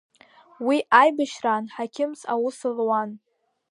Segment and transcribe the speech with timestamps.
[0.65, 3.09] Уи аибашьраан ҳақьымс аус луан.